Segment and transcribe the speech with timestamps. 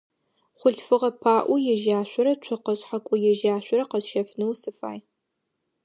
[0.59, 4.99] Хъулъфыгъэ паӏо ежьашъорэ цокъэ шъхьэко ежьашъорэ къэсщэфынэу сыфай.